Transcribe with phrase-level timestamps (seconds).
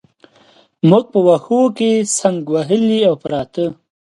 [0.89, 3.65] موږ په وښو کې څنګ وهلي او پراته.